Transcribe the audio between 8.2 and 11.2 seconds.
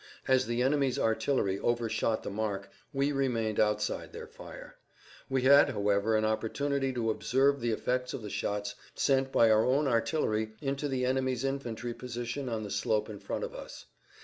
the shots sent by our own artillery into the